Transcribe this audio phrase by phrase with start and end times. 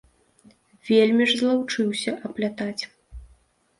[0.89, 2.83] Вельмі ж злаўчыўся аплятаць.